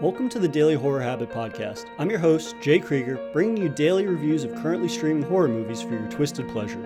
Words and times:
Welcome 0.00 0.30
to 0.30 0.38
the 0.38 0.48
Daily 0.48 0.76
Horror 0.76 1.02
Habit 1.02 1.28
Podcast. 1.28 1.90
I'm 1.98 2.08
your 2.08 2.20
host, 2.20 2.56
Jay 2.62 2.78
Krieger, 2.78 3.20
bringing 3.34 3.58
you 3.58 3.68
daily 3.68 4.06
reviews 4.06 4.44
of 4.44 4.54
currently 4.62 4.88
streaming 4.88 5.24
horror 5.24 5.46
movies 5.46 5.82
for 5.82 5.90
your 5.90 6.08
twisted 6.08 6.48
pleasure. 6.48 6.78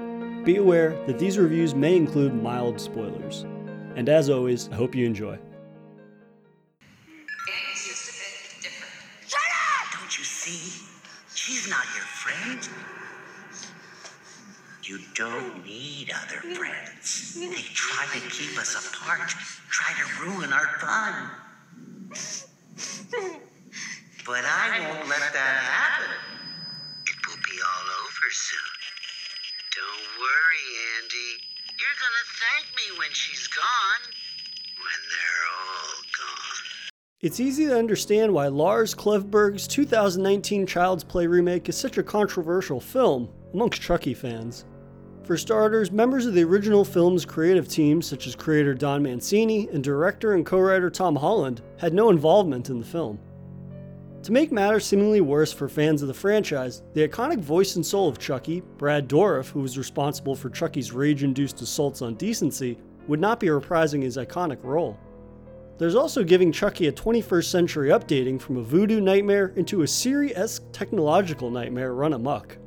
Be 0.45 0.56
aware 0.56 1.01
that 1.06 1.21
these 1.21 1.38
reviews 1.38 1.77
may 1.77 1.95
include 1.95 2.35
mild 2.35 2.81
spoilers. 2.81 3.47
And 3.95 4.08
as 4.08 4.31
always, 4.31 4.69
I 4.71 4.74
hope 4.74 4.97
you 4.97 5.06
enjoy. 5.06 5.38
It's 7.71 7.87
just 7.87 8.08
a 8.08 8.15
bit 8.19 8.63
different. 8.65 8.92
Don't 9.92 10.19
you 10.19 10.24
see? 10.24 10.85
She's 11.37 11.71
not 11.71 11.85
your 11.94 12.03
friend. 12.03 12.69
You 14.83 14.99
don't 15.15 15.65
need 15.65 16.10
other 16.12 16.41
friends. 16.56 17.34
They 17.38 17.62
try 17.74 18.06
to 18.12 18.28
keep 18.28 18.59
us 18.59 18.74
apart, 18.74 19.30
try 19.70 19.92
to 20.03 20.25
ruin 20.25 20.53
our 20.53 20.67
fun. 20.81 21.31
But 24.27 24.45
I 24.45 24.80
won't 24.80 25.09
let 25.09 25.33
that 25.33 25.60
happen. 25.62 26.10
It 27.06 27.16
will 27.28 27.37
be 27.37 27.59
all 27.60 27.87
over 28.02 28.30
soon. 28.30 28.74
Don't 29.74 30.06
worry, 30.19 30.66
Andy. 30.97 31.45
You're 31.78 31.98
gonna 32.00 32.27
thank 32.41 32.66
me 32.77 32.98
when 32.98 33.10
she's 33.12 33.47
gone. 33.48 34.12
When 34.78 35.00
they're 35.10 35.47
all 35.59 35.95
gone. 36.19 36.91
It's 37.20 37.41
easy 37.41 37.66
to 37.66 37.78
understand 37.78 38.33
why 38.33 38.48
Lars 38.48 38.95
Klevberg's 38.95 39.66
2019 39.66 40.66
Child's 40.66 41.05
Play 41.05 41.27
remake 41.27 41.69
is 41.69 41.77
such 41.77 41.98
a 41.98 42.02
controversial 42.02 42.80
film 42.80 43.28
amongst 43.52 43.83
Chucky 43.83 44.14
fans. 44.14 44.64
For 45.24 45.38
starters, 45.38 45.91
members 45.91 46.27
of 46.27 46.34
the 46.34 46.45
original 46.45 46.84
film's 46.84 47.24
creative 47.24 47.66
team, 47.66 48.02
such 48.02 48.27
as 48.27 48.37
creator 48.37 48.74
Don 48.74 49.02
Mancini 49.02 49.70
and 49.70 49.83
director 49.83 50.34
and 50.34 50.45
co 50.45 50.59
writer 50.59 50.91
Tom 50.91 51.16
Holland, 51.16 51.62
had 51.78 51.94
no 51.94 52.11
involvement 52.11 52.69
in 52.69 52.78
the 52.78 52.84
film. 52.84 53.19
To 54.25 54.33
make 54.33 54.53
matters 54.53 54.84
seemingly 54.84 55.22
worse 55.22 55.50
for 55.50 55.66
fans 55.66 56.03
of 56.03 56.08
the 56.08 56.14
franchise, 56.14 56.83
the 56.92 57.08
iconic 57.08 57.39
voice 57.41 57.77
and 57.77 57.84
soul 57.84 58.06
of 58.06 58.19
Chucky, 58.19 58.61
Brad 58.77 59.08
Dourif, 59.08 59.48
who 59.50 59.61
was 59.61 59.78
responsible 59.78 60.34
for 60.34 60.50
Chucky's 60.50 60.92
rage 60.92 61.22
induced 61.22 61.62
assaults 61.62 62.03
on 62.03 62.16
decency, 62.16 62.78
would 63.09 63.20
not 63.20 63.41
be 63.41 63.47
reprising 63.47 64.03
his 64.03 64.19
iconic 64.19 64.62
role. 64.62 64.98
There's 65.78 65.94
also 65.94 66.22
giving 66.22 66.53
Chucky 66.53 66.88
a 66.88 66.92
21st 66.92 67.47
century 67.47 67.88
updating 67.88 68.38
from 68.38 68.59
a 68.59 68.62
voodoo 68.62 69.00
nightmare 69.00 69.55
into 69.56 69.81
a 69.83 69.88
Siri 69.88 70.36
esque 70.36 70.64
technological 70.72 71.50
nightmare 71.50 71.94
run 71.94 72.12
amok. 72.12 72.59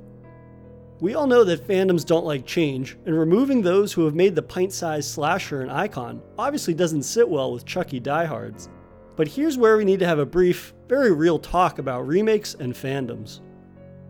We 1.00 1.14
all 1.14 1.28
know 1.28 1.44
that 1.44 1.68
fandoms 1.68 2.04
don't 2.04 2.26
like 2.26 2.48
change, 2.48 2.98
and 3.06 3.18
removing 3.18 3.62
those 3.62 3.94
who 3.94 4.06
have 4.06 4.16
made 4.16 4.34
the 4.34 4.42
pint 4.42 4.74
sized 4.74 5.12
slasher 5.12 5.62
an 5.62 5.70
icon 5.70 6.24
obviously 6.40 6.74
doesn't 6.74 7.04
sit 7.04 7.30
well 7.30 7.54
with 7.54 7.66
Chucky 7.66 8.00
diehards. 8.00 8.68
But 9.16 9.28
here's 9.28 9.60
where 9.60 9.78
we 9.78 9.86
need 9.86 10.00
to 10.00 10.08
have 10.08 10.18
a 10.18 10.26
brief, 10.26 10.74
very 10.88 11.12
real 11.12 11.38
talk 11.38 11.78
about 11.78 12.08
remakes 12.08 12.56
and 12.56 12.74
fandoms. 12.74 13.42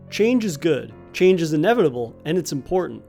Change 0.08 0.46
is 0.46 0.56
good, 0.56 0.94
change 1.12 1.42
is 1.42 1.52
inevitable, 1.52 2.16
and 2.24 2.38
it's 2.38 2.52
important. 2.52 3.02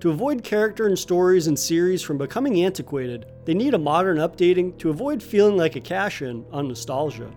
To 0.00 0.10
avoid 0.10 0.44
character 0.44 0.86
and 0.86 0.98
stories 0.98 1.46
and 1.46 1.58
series 1.58 2.02
from 2.02 2.18
becoming 2.18 2.64
antiquated, 2.64 3.32
they 3.46 3.54
need 3.54 3.72
a 3.72 3.78
modern 3.78 4.18
updating 4.18 4.76
to 4.78 4.90
avoid 4.90 5.22
feeling 5.22 5.56
like 5.56 5.76
a 5.76 5.80
cash 5.80 6.20
in 6.20 6.44
on 6.52 6.68
nostalgia. 6.68 7.30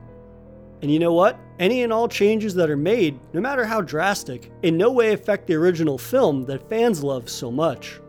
And 0.85 0.93
you 0.93 0.99
know 0.99 1.13
what? 1.13 1.39
Any 1.57 1.81
and 1.81 1.91
all 1.91 2.07
changes 2.07 2.53
that 2.53 2.69
are 2.69 2.77
made, 2.77 3.19
no 3.33 3.41
matter 3.41 3.65
how 3.65 3.81
drastic, 3.81 4.51
in 4.61 4.77
no 4.77 4.91
way 4.91 5.13
affect 5.13 5.47
the 5.47 5.55
original 5.55 5.97
film 5.97 6.43
that 6.43 6.69
fans 6.69 7.03
love 7.03 7.27
so 7.27 7.49
much. 7.49 7.99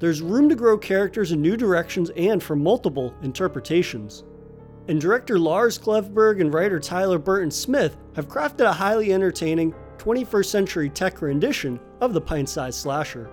There's 0.00 0.20
room 0.20 0.48
to 0.48 0.56
grow 0.56 0.76
characters 0.76 1.30
in 1.30 1.40
new 1.40 1.56
directions 1.56 2.10
and 2.16 2.42
for 2.42 2.56
multiple 2.56 3.14
interpretations. 3.22 4.24
And 4.88 5.00
director 5.00 5.38
Lars 5.38 5.78
Klevberg 5.78 6.40
and 6.40 6.52
writer 6.52 6.80
Tyler 6.80 7.20
Burton 7.20 7.52
Smith 7.52 7.96
have 8.16 8.26
crafted 8.26 8.66
a 8.66 8.72
highly 8.72 9.12
entertaining 9.12 9.72
21st 9.98 10.46
century 10.46 10.90
tech 10.90 11.22
rendition 11.22 11.78
of 12.00 12.14
the 12.14 12.20
pint 12.20 12.48
sized 12.48 12.80
slasher. 12.80 13.30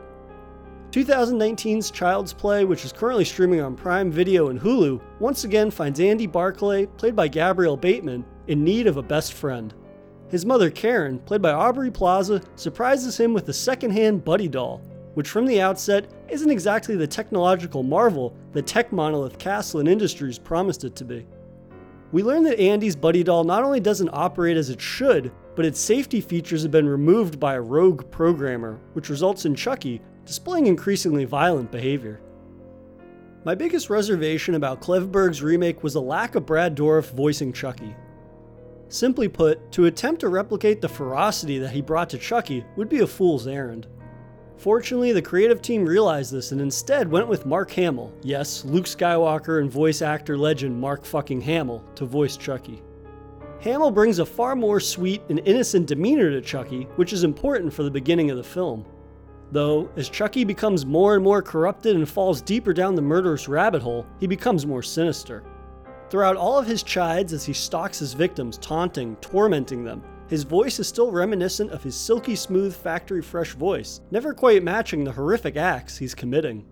2019's 0.97 1.91
Child's 1.91 2.33
Play, 2.33 2.65
which 2.65 2.83
is 2.83 2.91
currently 2.91 3.23
streaming 3.23 3.61
on 3.61 3.75
Prime 3.75 4.09
Video 4.09 4.47
and 4.47 4.59
Hulu, 4.59 4.99
once 5.19 5.43
again 5.43 5.69
finds 5.69 5.99
Andy 5.99 6.25
Barclay, 6.25 6.87
played 6.87 7.15
by 7.15 7.27
Gabriel 7.27 7.77
Bateman, 7.77 8.25
in 8.47 8.63
need 8.63 8.87
of 8.87 8.97
a 8.97 9.03
best 9.03 9.33
friend. 9.33 9.75
His 10.29 10.43
mother, 10.43 10.71
Karen, 10.71 11.19
played 11.19 11.43
by 11.43 11.51
Aubrey 11.51 11.91
Plaza, 11.91 12.41
surprises 12.55 13.15
him 13.15 13.31
with 13.31 13.47
a 13.47 13.53
secondhand 13.53 14.25
buddy 14.25 14.47
doll, 14.47 14.81
which 15.13 15.29
from 15.29 15.45
the 15.45 15.61
outset 15.61 16.07
isn't 16.29 16.49
exactly 16.49 16.95
the 16.95 17.05
technological 17.05 17.83
marvel 17.83 18.35
that 18.53 18.65
tech 18.65 18.91
monolith 18.91 19.37
Kaslan 19.37 19.87
Industries 19.87 20.39
promised 20.39 20.83
it 20.83 20.95
to 20.95 21.05
be. 21.05 21.27
We 22.11 22.23
learn 22.23 22.41
that 22.45 22.59
Andy's 22.59 22.95
buddy 22.95 23.21
doll 23.21 23.43
not 23.43 23.63
only 23.63 23.79
doesn't 23.81 24.09
operate 24.13 24.57
as 24.57 24.71
it 24.71 24.81
should, 24.81 25.31
but 25.55 25.65
its 25.65 25.79
safety 25.79 26.21
features 26.21 26.63
have 26.63 26.71
been 26.71 26.89
removed 26.89 27.39
by 27.39 27.53
a 27.53 27.61
rogue 27.61 28.09
programmer, 28.09 28.79
which 28.93 29.09
results 29.09 29.45
in 29.45 29.53
Chucky 29.53 30.01
displaying 30.27 30.67
increasingly 30.67 31.25
violent 31.25 31.71
behavior. 31.71 32.19
My 33.45 33.55
biggest 33.55 33.89
reservation 33.89 34.55
about 34.55 34.81
Klevberg's 34.81 35.41
remake 35.41 35.81
was 35.81 35.93
the 35.93 36.01
lack 36.01 36.35
of 36.35 36.45
Brad 36.45 36.75
Dourif 36.75 37.11
voicing 37.11 37.53
Chucky. 37.53 37.95
Simply 38.89 39.29
put, 39.29 39.71
to 39.71 39.85
attempt 39.85 40.19
to 40.21 40.29
replicate 40.29 40.81
the 40.81 40.89
ferocity 40.89 41.57
that 41.59 41.71
he 41.71 41.81
brought 41.81 42.09
to 42.09 42.17
Chucky 42.17 42.65
would 42.75 42.89
be 42.89 42.99
a 42.99 43.07
fool's 43.07 43.47
errand. 43.47 43.87
Fortunately, 44.57 45.13
the 45.13 45.21
creative 45.21 45.61
team 45.61 45.85
realized 45.85 46.33
this 46.33 46.51
and 46.51 46.59
instead 46.59 47.09
went 47.09 47.27
with 47.27 47.45
Mark 47.45 47.71
Hamill, 47.71 48.11
yes, 48.21 48.65
Luke 48.65 48.85
Skywalker 48.85 49.61
and 49.61 49.71
voice 49.71 50.01
actor 50.01 50.37
legend 50.37 50.77
Mark 50.77 51.05
fucking 51.05 51.39
Hamill, 51.41 51.83
to 51.95 52.05
voice 52.05 52.35
Chucky. 52.35 52.81
Hamill 53.61 53.91
brings 53.91 54.19
a 54.19 54.25
far 54.25 54.55
more 54.55 54.79
sweet 54.79 55.21
and 55.29 55.39
innocent 55.45 55.87
demeanor 55.87 56.31
to 56.31 56.41
Chucky, 56.41 56.83
which 56.95 57.13
is 57.13 57.23
important 57.23 57.73
for 57.73 57.83
the 57.83 57.91
beginning 57.91 58.29
of 58.29 58.37
the 58.37 58.43
film. 58.43 58.85
Though, 59.51 59.89
as 59.95 60.09
Chucky 60.09 60.43
becomes 60.43 60.85
more 60.85 61.15
and 61.15 61.23
more 61.23 61.41
corrupted 61.41 61.95
and 61.95 62.07
falls 62.07 62.41
deeper 62.41 62.73
down 62.73 62.95
the 62.95 63.01
murderous 63.01 63.47
rabbit 63.47 63.81
hole, 63.81 64.05
he 64.19 64.27
becomes 64.27 64.65
more 64.65 64.83
sinister. 64.83 65.43
Throughout 66.09 66.35
all 66.35 66.57
of 66.57 66.67
his 66.67 66.83
chides 66.83 67.33
as 67.33 67.45
he 67.45 67.53
stalks 67.53 67.99
his 67.99 68.13
victims, 68.13 68.57
taunting, 68.57 69.15
tormenting 69.17 69.83
them, 69.83 70.03
his 70.27 70.43
voice 70.43 70.79
is 70.79 70.87
still 70.87 71.11
reminiscent 71.11 71.71
of 71.71 71.83
his 71.83 71.95
silky 71.95 72.35
smooth 72.35 72.75
factory 72.75 73.21
fresh 73.21 73.53
voice, 73.53 74.01
never 74.11 74.33
quite 74.33 74.63
matching 74.63 75.03
the 75.03 75.11
horrific 75.13 75.55
acts 75.55 75.97
he's 75.97 76.15
committing. 76.15 76.65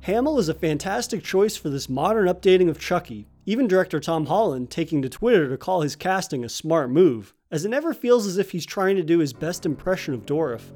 Hamill 0.00 0.38
is 0.38 0.50
a 0.50 0.54
fantastic 0.54 1.22
choice 1.22 1.56
for 1.56 1.70
this 1.70 1.88
modern 1.88 2.28
updating 2.28 2.68
of 2.68 2.78
Chucky, 2.78 3.26
even 3.46 3.66
director 3.66 3.98
Tom 3.98 4.26
Holland 4.26 4.70
taking 4.70 5.00
to 5.02 5.08
Twitter 5.08 5.48
to 5.48 5.56
call 5.56 5.80
his 5.80 5.96
casting 5.96 6.44
a 6.44 6.50
smart 6.50 6.90
move, 6.90 7.34
as 7.50 7.64
it 7.64 7.70
never 7.70 7.94
feels 7.94 8.26
as 8.26 8.36
if 8.36 8.50
he's 8.50 8.66
trying 8.66 8.96
to 8.96 9.02
do 9.02 9.18
his 9.18 9.32
best 9.32 9.64
impression 9.64 10.12
of 10.12 10.26
Dourif 10.26 10.72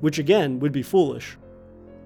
which 0.00 0.18
again 0.18 0.58
would 0.60 0.72
be 0.72 0.82
foolish. 0.82 1.36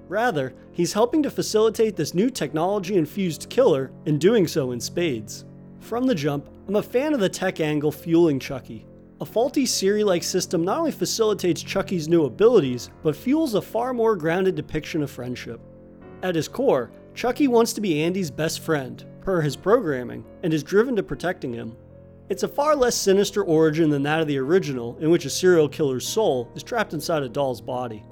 Rather, 0.09 0.53
he's 0.73 0.93
helping 0.93 1.23
to 1.23 1.31
facilitate 1.31 1.97
this 1.97 2.15
new 2.15 2.29
technology 2.29 2.97
infused 2.97 3.49
killer 3.49 3.91
and 4.07 4.21
doing 4.21 4.47
so 4.47 4.73
in 4.73 4.81
spades. 4.81 5.45
From 5.81 6.07
the 6.07 6.15
jump, 6.15 6.49
I'm 6.69 6.77
a 6.77 6.83
fan 6.83 7.15
of 7.15 7.21
the 7.21 7.29
tech 7.29 7.61
angle 7.61 7.93
fueling 7.93 8.39
Chucky. 8.39 8.87
A 9.21 9.25
faulty 9.25 9.67
Siri 9.67 10.05
like 10.05 10.23
system 10.23 10.65
not 10.65 10.79
only 10.79 10.91
facilitates 10.91 11.63
Chucky's 11.63 12.09
new 12.09 12.25
abilities, 12.25 12.91
but 13.03 13.17
fuels 13.17 13.55
a 13.55 13.63
far 13.63 13.95
more 13.95 14.17
grounded 14.17 14.55
depiction 14.55 15.03
of 15.03 15.11
friendship. 15.11 15.61
At 16.23 16.35
his 16.35 16.49
core, 16.49 16.91
Chucky 17.15 17.49
wants 17.49 17.73
to 17.75 17.81
be 17.81 18.03
Andy's 18.03 18.31
best 18.31 18.61
friend, 18.61 19.05
per 19.21 19.41
his 19.41 19.57
programming, 19.57 20.25
and 20.43 20.53
is 20.53 20.63
driven 20.63 20.97
to 20.97 21.03
protecting 21.03 21.53
him. 21.53 21.77
It's 22.33 22.45
a 22.45 22.49
far 22.49 22.75
less 22.75 22.97
sinister 22.97 23.45
origin 23.45 23.91
than 23.91 24.05
that 24.05 24.23
of 24.23 24.27
the 24.27 24.39
original, 24.39 24.97
in 25.03 25.11
which 25.11 25.27
a 25.27 25.31
serial 25.31 25.69
killer's 25.69 26.09
soul 26.09 26.51
is 26.55 26.63
trapped 26.63 26.95
inside 26.95 27.23
a 27.23 27.29
doll's 27.29 27.61
body. 27.61 28.05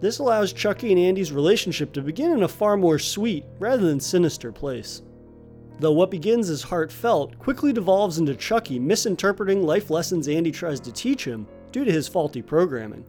This 0.00 0.18
allows 0.18 0.52
Chucky 0.52 0.90
and 0.90 0.98
Andy's 0.98 1.30
relationship 1.30 1.92
to 1.92 2.02
begin 2.02 2.32
in 2.32 2.42
a 2.42 2.48
far 2.48 2.76
more 2.76 2.98
sweet 2.98 3.44
rather 3.60 3.86
than 3.86 4.00
sinister 4.00 4.50
place. 4.50 5.02
Though 5.78 5.92
what 5.92 6.10
begins 6.10 6.50
as 6.50 6.62
heartfelt 6.62 7.38
quickly 7.38 7.72
devolves 7.72 8.18
into 8.18 8.34
Chucky 8.34 8.80
misinterpreting 8.80 9.62
life 9.62 9.88
lessons 9.88 10.26
Andy 10.26 10.50
tries 10.50 10.80
to 10.80 10.90
teach 10.90 11.24
him 11.24 11.46
due 11.70 11.84
to 11.84 11.92
his 11.92 12.08
faulty 12.08 12.42
programming. 12.42 13.04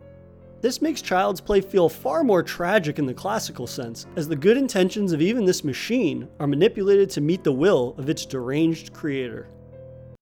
This 0.62 0.80
makes 0.80 1.02
Child's 1.02 1.42
Play 1.42 1.62
feel 1.62 1.90
far 1.90 2.24
more 2.24 2.44
tragic 2.44 3.00
in 3.00 3.08
the 3.08 3.16
classical 3.16 3.66
sense, 3.66 4.06
as 4.16 4.28
the 4.28 4.36
good 4.36 4.58
intentions 4.58 5.12
of 5.12 5.24
even 5.24 5.44
this 5.44 5.64
machine 5.64 6.28
are 6.40 6.46
manipulated 6.46 7.10
to 7.10 7.20
meet 7.20 7.44
the 7.44 7.52
will 7.52 7.96
of 7.98 8.10
its 8.10 8.28
deranged 8.28 8.94
creator. 8.94 9.50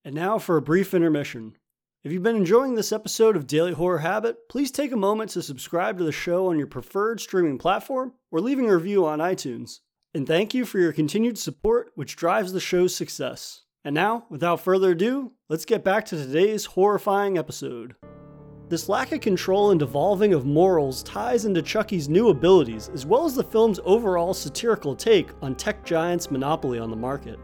And 0.05 0.15
now 0.15 0.39
for 0.39 0.55
a 0.55 0.61
brief 0.61 0.93
intermission. 0.93 1.55
If 2.05 2.13
you've 2.13 2.23
been 2.23 2.37
enjoying 2.37 2.75
this 2.75 2.93
episode 2.93 3.35
of 3.35 3.45
Daily 3.45 3.73
Horror 3.73 3.97
Habit, 3.97 4.47
please 4.47 4.71
take 4.71 4.93
a 4.93 4.97
moment 4.97 5.31
to 5.31 5.41
subscribe 5.41 5.97
to 5.97 6.05
the 6.05 6.13
show 6.13 6.47
on 6.47 6.57
your 6.57 6.67
preferred 6.67 7.19
streaming 7.19 7.57
platform 7.57 8.13
or 8.31 8.39
leaving 8.39 8.69
a 8.69 8.75
review 8.75 9.05
on 9.05 9.19
iTunes. 9.19 9.79
And 10.13 10.25
thank 10.25 10.53
you 10.53 10.63
for 10.63 10.79
your 10.79 10.93
continued 10.93 11.37
support, 11.37 11.91
which 11.95 12.15
drives 12.15 12.53
the 12.53 12.61
show's 12.61 12.95
success. 12.95 13.63
And 13.83 13.93
now, 13.93 14.25
without 14.29 14.61
further 14.61 14.91
ado, 14.91 15.33
let's 15.49 15.65
get 15.65 15.83
back 15.83 16.05
to 16.05 16.15
today's 16.15 16.63
horrifying 16.63 17.37
episode. 17.37 17.95
This 18.69 18.87
lack 18.87 19.11
of 19.11 19.19
control 19.19 19.71
and 19.71 19.79
devolving 19.79 20.33
of 20.33 20.45
morals 20.45 21.03
ties 21.03 21.43
into 21.43 21.61
Chucky's 21.61 22.07
new 22.07 22.29
abilities, 22.29 22.89
as 22.93 23.05
well 23.05 23.25
as 23.25 23.35
the 23.35 23.43
film's 23.43 23.81
overall 23.83 24.33
satirical 24.33 24.95
take 24.95 25.31
on 25.41 25.55
tech 25.55 25.83
giants' 25.83 26.31
monopoly 26.31 26.79
on 26.79 26.89
the 26.89 26.95
market. 26.95 27.37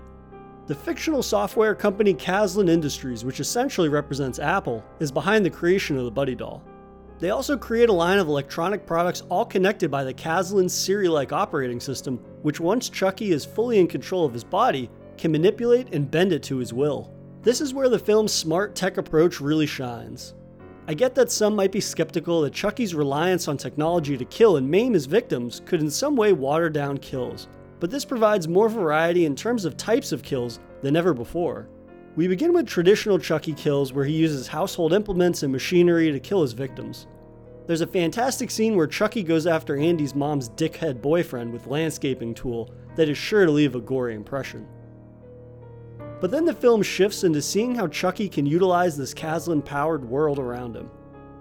The 0.67 0.73
fictional 0.73 1.21
software 1.21 1.75
company 1.75 2.15
Kaslan 2.15 2.69
Industries, 2.69 3.23
which 3.23 3.39
essentially 3.39 3.87
represents 3.87 4.39
Apple, 4.39 4.83
is 4.99 5.11
behind 5.11 5.45
the 5.45 5.49
creation 5.51 5.95
of 5.95 6.05
the 6.05 6.11
Buddy 6.11 6.33
doll. 6.33 6.63
They 7.19 7.29
also 7.29 7.55
create 7.55 7.89
a 7.89 7.93
line 7.93 8.17
of 8.17 8.27
electronic 8.27 8.83
products 8.83 9.21
all 9.29 9.45
connected 9.45 9.91
by 9.91 10.03
the 10.03 10.13
Kaslan 10.13 10.67
Siri 10.67 11.07
like 11.07 11.31
operating 11.31 11.79
system, 11.79 12.17
which 12.41 12.59
once 12.59 12.89
Chucky 12.89 13.31
is 13.31 13.45
fully 13.45 13.77
in 13.77 13.85
control 13.85 14.25
of 14.25 14.33
his 14.33 14.43
body, 14.43 14.89
can 15.19 15.31
manipulate 15.31 15.93
and 15.93 16.09
bend 16.09 16.33
it 16.33 16.41
to 16.43 16.57
his 16.57 16.73
will. 16.73 17.13
This 17.43 17.61
is 17.61 17.75
where 17.75 17.87
the 17.87 17.99
film's 17.99 18.33
smart 18.33 18.73
tech 18.73 18.97
approach 18.97 19.39
really 19.39 19.67
shines. 19.67 20.33
I 20.87 20.95
get 20.95 21.13
that 21.13 21.31
some 21.31 21.55
might 21.55 21.71
be 21.71 21.79
skeptical 21.79 22.41
that 22.41 22.53
Chucky's 22.53 22.95
reliance 22.95 23.47
on 23.47 23.57
technology 23.57 24.17
to 24.17 24.25
kill 24.25 24.57
and 24.57 24.67
maim 24.67 24.93
his 24.93 25.05
victims 25.05 25.61
could 25.67 25.81
in 25.81 25.91
some 25.91 26.15
way 26.15 26.33
water 26.33 26.71
down 26.71 26.97
kills, 26.97 27.49
but 27.79 27.91
this 27.91 28.05
provides 28.05 28.47
more 28.47 28.69
variety 28.69 29.25
in 29.25 29.35
terms 29.35 29.65
of 29.65 29.77
types 29.77 30.11
of 30.11 30.23
kills 30.23 30.59
than 30.81 30.95
ever 30.95 31.13
before. 31.13 31.67
We 32.15 32.27
begin 32.27 32.53
with 32.53 32.67
traditional 32.67 33.19
Chucky 33.19 33.53
kills 33.53 33.91
where 33.91 34.05
he 34.05 34.13
uses 34.13 34.47
household 34.47 34.93
implements 34.93 35.43
and 35.43 35.51
machinery 35.51 36.11
to 36.11 36.19
kill 36.19 36.41
his 36.41 36.53
victims. 36.53 37.07
There's 37.67 37.81
a 37.81 37.87
fantastic 37.87 38.51
scene 38.51 38.75
where 38.75 38.87
Chucky 38.87 39.23
goes 39.23 39.47
after 39.47 39.75
Andy's 39.75 40.15
mom's 40.15 40.49
dickhead 40.49 41.01
boyfriend 41.01 41.51
with 41.51 41.67
landscaping 41.67 42.33
tool 42.33 42.71
that 42.95 43.09
is 43.09 43.17
sure 43.17 43.45
to 43.45 43.51
leave 43.51 43.75
a 43.75 43.81
gory 43.81 44.15
impression. 44.15 44.67
But 46.21 46.31
then 46.31 46.45
the 46.45 46.53
film 46.53 46.81
shifts 46.81 47.23
into 47.23 47.41
seeing 47.41 47.75
how 47.75 47.87
Chucky 47.87 48.29
can 48.29 48.45
utilize 48.45 48.95
this 48.95 49.13
Kaslan 49.13 49.65
powered 49.65 50.05
world 50.05 50.39
around 50.39 50.75
him. 50.75 50.89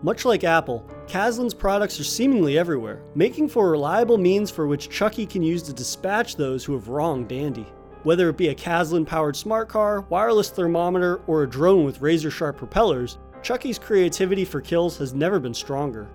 Much 0.05 0.27
like 0.27 0.45
Apple, 0.45 0.87
Kaslan's 1.07 1.55
products 1.55 1.99
are 1.99 2.05
seemingly 2.05 2.59
everywhere, 2.59 3.01
making 3.15 3.49
for 3.49 3.69
a 3.69 3.71
reliable 3.71 4.19
means 4.19 4.51
for 4.51 4.67
which 4.67 4.91
Chucky 4.91 5.25
can 5.25 5.43
use 5.43 5.63
to 5.63 5.73
dispatch 5.73 6.37
those 6.37 6.63
who 6.63 6.75
have 6.75 6.89
wronged 6.89 7.33
Andy. 7.33 7.67
Whether 8.03 8.29
it 8.29 8.37
be 8.37 8.49
a 8.49 8.55
Kaslan 8.55 9.07
powered 9.07 9.35
smart 9.35 9.71
car, 9.71 10.03
wireless 10.11 10.51
thermometer, 10.51 11.23
or 11.27 11.43
a 11.43 11.49
drone 11.49 11.85
with 11.87 12.03
razor 12.03 12.31
sharp 12.31 12.59
propellers, 12.59 13.17
Chucky's 13.43 13.79
creativity 13.79 14.45
for 14.45 14.61
kills 14.61 14.99
has 14.99 15.15
never 15.15 15.41
been 15.41 15.55
stronger. 15.55 16.11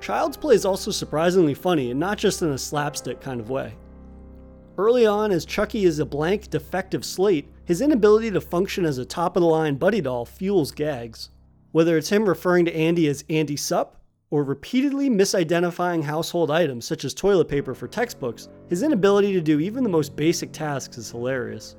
Child's 0.00 0.36
Play 0.36 0.56
is 0.56 0.64
also 0.64 0.90
surprisingly 0.90 1.54
funny 1.54 1.92
and 1.92 2.00
not 2.00 2.18
just 2.18 2.42
in 2.42 2.50
a 2.50 2.58
slapstick 2.58 3.20
kind 3.20 3.38
of 3.38 3.48
way. 3.48 3.76
Early 4.76 5.06
on, 5.06 5.30
as 5.30 5.44
Chucky 5.44 5.84
is 5.84 6.00
a 6.00 6.04
blank, 6.04 6.50
defective 6.50 7.04
slate, 7.04 7.48
his 7.64 7.80
inability 7.80 8.32
to 8.32 8.40
function 8.40 8.84
as 8.84 8.98
a 8.98 9.04
top 9.04 9.36
of 9.36 9.42
the 9.42 9.48
line 9.48 9.76
buddy 9.76 10.00
doll 10.00 10.24
fuels 10.24 10.72
gags. 10.72 11.30
Whether 11.74 11.98
it's 11.98 12.10
him 12.10 12.28
referring 12.28 12.66
to 12.66 12.76
Andy 12.76 13.08
as 13.08 13.24
Andy 13.28 13.56
Sup, 13.56 14.00
or 14.30 14.44
repeatedly 14.44 15.10
misidentifying 15.10 16.04
household 16.04 16.48
items 16.48 16.84
such 16.84 17.04
as 17.04 17.12
toilet 17.12 17.48
paper 17.48 17.74
for 17.74 17.88
textbooks, 17.88 18.48
his 18.68 18.84
inability 18.84 19.32
to 19.32 19.40
do 19.40 19.58
even 19.58 19.82
the 19.82 19.88
most 19.88 20.14
basic 20.14 20.52
tasks 20.52 20.98
is 20.98 21.10
hilarious. 21.10 21.74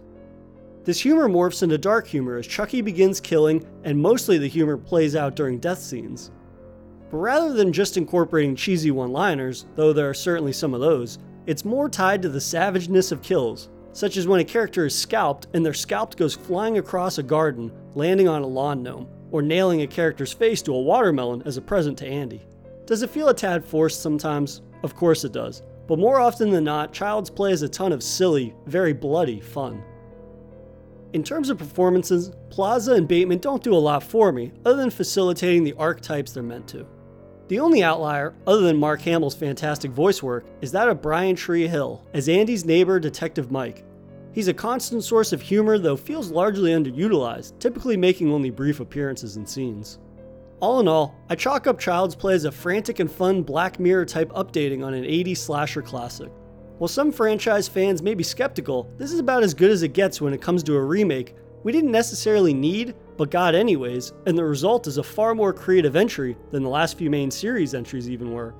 This 0.84 1.00
humor 1.00 1.30
morphs 1.30 1.64
into 1.64 1.78
dark 1.78 2.08
humor 2.08 2.36
as 2.36 2.46
Chucky 2.46 2.82
begins 2.82 3.22
killing, 3.22 3.66
and 3.86 3.98
mostly 3.98 4.38
the 4.38 4.50
humor 4.50 4.78
plays 4.78 5.16
out 5.16 5.38
during 5.38 5.60
death 5.60 5.80
scenes. 5.80 6.30
But 7.10 7.20
rather 7.20 7.54
than 7.54 7.72
just 7.72 7.96
incorporating 7.96 8.58
cheesy 8.58 8.92
one 8.92 9.14
liners, 9.14 9.66
though 9.78 9.94
there 9.94 10.10
are 10.10 10.14
certainly 10.14 10.52
some 10.52 10.74
of 10.74 10.82
those, 10.82 11.20
it's 11.46 11.64
more 11.64 11.88
tied 11.88 12.22
to 12.24 12.28
the 12.28 12.42
savageness 12.42 13.14
of 13.14 13.22
kills, 13.22 13.70
such 13.94 14.18
as 14.18 14.28
when 14.28 14.42
a 14.42 14.44
character 14.44 14.86
is 14.86 14.94
scalped 14.94 15.48
and 15.54 15.66
their 15.66 15.74
scalp 15.74 16.18
goes 16.18 16.36
flying 16.36 16.80
across 16.80 17.18
a 17.18 17.24
garden, 17.24 17.72
landing 17.94 18.28
on 18.28 18.42
a 18.42 18.46
lawn 18.46 18.84
gnome, 18.84 19.08
or 19.32 19.42
nailing 19.42 19.82
a 19.82 19.88
character's 19.88 20.34
face 20.34 20.62
to 20.64 20.76
a 20.76 20.82
watermelon 20.82 21.42
as 21.46 21.58
a 21.58 21.62
present 21.62 21.98
to 22.00 22.08
Andy. 22.08 22.42
Does 22.86 23.02
it 23.02 23.10
feel 23.10 23.30
a 23.30 23.34
tad 23.34 23.66
forced 23.66 24.02
sometimes? 24.02 24.62
Of 24.84 24.96
course 24.96 25.24
it 25.24 25.32
does, 25.32 25.64
but 25.88 26.00
more 26.00 26.20
often 26.20 26.50
than 26.50 26.64
not, 26.64 26.94
Child's 26.94 27.30
Play 27.30 27.52
is 27.52 27.62
a 27.62 27.70
ton 27.70 27.92
of 27.92 28.04
silly, 28.04 28.54
very 28.66 28.94
bloody 28.94 29.40
fun. 29.40 29.84
In 31.14 31.24
terms 31.24 31.50
of 31.50 31.58
performances, 31.58 32.32
Plaza 32.50 32.94
and 32.94 33.08
Bateman 33.08 33.40
don't 33.40 33.64
do 33.64 33.74
a 33.74 33.78
lot 33.78 34.04
for 34.04 34.32
me, 34.32 34.52
other 34.66 34.78
than 34.78 34.90
facilitating 34.90 35.64
the 35.64 35.74
archetypes 35.74 36.34
they're 36.34 36.44
meant 36.44 36.68
to. 36.70 36.86
The 37.48 37.60
only 37.60 37.84
outlier, 37.84 38.34
other 38.48 38.62
than 38.62 38.78
Mark 38.78 39.02
Hamill's 39.02 39.36
fantastic 39.36 39.92
voice 39.92 40.22
work, 40.22 40.46
is 40.62 40.72
that 40.72 40.90
of 40.90 41.02
Brian 41.02 41.36
Tyree 41.36 41.68
Henry 41.68 41.98
as 42.14 42.28
Andy's 42.28 42.66
neighbor, 42.66 43.00
Detective 43.00 43.52
Mike. 43.52 43.86
He's 44.36 44.50
a 44.50 44.54
constant 44.54 45.02
source 45.06 45.32
of 45.32 45.42
humor, 45.42 45.78
though 45.80 45.96
feels 45.96 46.30
largely 46.30 46.72
underutilized, 46.72 47.58
typically 47.58 47.96
making 47.96 48.34
only 48.34 48.50
brief 48.50 48.82
appearances 48.82 49.38
in 49.38 49.48
scenes. 49.48 49.98
All 50.60 50.82
in 50.82 50.90
all, 50.90 51.16
I 51.30 51.36
chalk 51.36 51.68
up 51.68 51.80
Child's 51.80 52.16
Play 52.16 52.34
as 52.34 52.44
a 52.44 52.52
frantic 52.52 53.00
and 53.00 53.10
fun 53.10 53.44
Black 53.44 53.80
Mirror 53.80 54.08
type 54.08 54.34
updating 54.34 54.86
on 54.86 54.94
an 54.94 55.06
80s 55.06 55.38
slasher 55.38 55.82
classic. 55.82 56.30
While 56.80 56.90
some 56.90 57.14
franchise 57.14 57.70
fans 57.70 58.02
may 58.02 58.14
be 58.14 58.26
skeptical, 58.26 58.92
this 58.98 59.14
is 59.14 59.20
about 59.20 59.44
as 59.44 59.54
good 59.54 59.72
as 59.72 59.84
it 59.84 59.94
gets 59.94 60.20
when 60.20 60.34
it 60.34 60.42
comes 60.42 60.64
to 60.64 60.76
a 60.76 60.84
remake 60.84 61.34
we 61.64 61.72
didn't 61.72 61.92
necessarily 61.92 62.54
need, 62.54 62.94
but 63.18 63.32
got 63.32 63.56
anyways, 63.56 64.14
and 64.28 64.38
the 64.38 64.44
result 64.44 64.86
is 64.86 65.00
a 65.00 65.04
far 65.04 65.34
more 65.34 65.52
creative 65.52 65.96
entry 65.96 66.38
than 66.52 66.62
the 66.62 66.70
last 66.70 66.96
few 66.96 67.10
main 67.10 67.32
series 67.32 67.74
entries 67.74 68.08
even 68.08 68.34
were. 68.34 68.54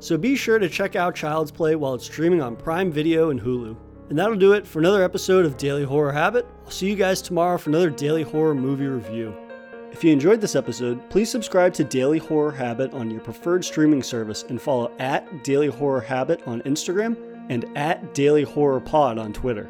So 0.00 0.18
be 0.18 0.34
sure 0.34 0.58
to 0.58 0.68
check 0.68 0.96
out 0.96 1.14
Child's 1.14 1.52
Play 1.52 1.76
while 1.76 1.94
it's 1.94 2.06
streaming 2.06 2.42
on 2.42 2.56
Prime 2.56 2.90
Video 2.90 3.30
and 3.30 3.40
Hulu. 3.40 3.76
And 4.08 4.18
that'll 4.18 4.36
do 4.36 4.52
it 4.54 4.66
for 4.66 4.78
another 4.78 5.02
episode 5.02 5.44
of 5.44 5.58
Daily 5.58 5.84
Horror 5.84 6.12
Habit. 6.12 6.46
I'll 6.64 6.70
see 6.70 6.88
you 6.88 6.96
guys 6.96 7.20
tomorrow 7.20 7.58
for 7.58 7.70
another 7.70 7.90
Daily 7.90 8.22
Horror 8.22 8.54
movie 8.54 8.86
review. 8.86 9.34
If 9.92 10.04
you 10.04 10.12
enjoyed 10.12 10.40
this 10.40 10.54
episode, 10.54 11.08
please 11.10 11.30
subscribe 11.30 11.74
to 11.74 11.84
Daily 11.84 12.18
Horror 12.18 12.52
Habit 12.52 12.92
on 12.94 13.10
your 13.10 13.20
preferred 13.20 13.64
streaming 13.64 14.02
service 14.02 14.44
and 14.48 14.60
follow 14.60 14.92
at 14.98 15.44
Daily 15.44 15.68
Horror 15.68 16.00
Habit 16.00 16.42
on 16.46 16.62
Instagram 16.62 17.16
and 17.50 17.64
at 17.76 18.14
Daily 18.14 18.44
Horror 18.44 18.80
Pod 18.80 19.18
on 19.18 19.32
Twitter. 19.32 19.68